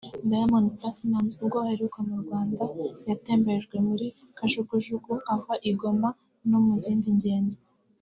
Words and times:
Diamond 0.29 0.67
Platnumz 0.77 1.31
ubwo 1.43 1.57
aheruka 1.63 1.99
mu 2.07 2.15
Rwanda 2.23 2.63
yatemberejwe 3.07 3.75
muri 3.87 4.07
Kajugujugu 4.37 5.11
ava 5.33 5.53
i 5.69 5.71
Goma 5.79 6.09
no 6.49 6.59
mu 6.65 6.75
zindi 6.83 7.09
ngendo 7.17 7.57